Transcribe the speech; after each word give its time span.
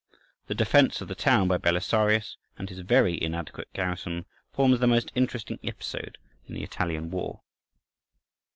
The 0.47 0.55
defence 0.55 0.99
of 1.01 1.09
the 1.09 1.13
town 1.13 1.47
by 1.47 1.57
Belisarius 1.59 2.35
and 2.57 2.67
his 2.67 2.79
very 2.79 3.21
inadequate 3.23 3.67
garrison 3.71 4.25
forms 4.51 4.79
the 4.79 4.87
most 4.87 5.11
interesting 5.13 5.59
episode 5.63 6.17
in 6.47 6.55
the 6.55 6.63
Italian 6.63 7.11
war. 7.11 7.41